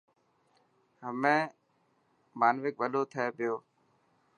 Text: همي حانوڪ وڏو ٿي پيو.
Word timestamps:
همي 1.03 1.37
حانوڪ 2.39 2.75
وڏو 2.81 3.01
ٿي 3.11 3.25
پيو. 3.37 3.53